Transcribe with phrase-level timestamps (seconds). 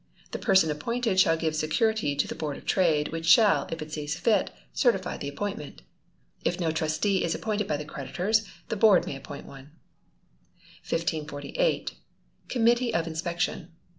[0.31, 3.91] The person appointed shall give security to the Board of Trade, which shall, if it
[3.91, 5.83] sees fit, certify the appointment.
[6.43, 9.73] If no Trustee is appointed by the creditors, the Board may appoint one.
[10.89, 11.93] 1548.
[12.47, 13.73] Committee of Inspection.